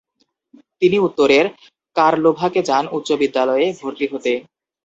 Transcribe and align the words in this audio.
তিনি 0.81 0.97
উত্তরের 0.99 1.45
কারলোভাকে 1.95 2.59
যান 2.69 2.85
উচ্চ 2.97 3.09
বিদ্যালয়ে 3.21 3.67
ভর্তি 3.79 4.05
হতে। 4.11 4.31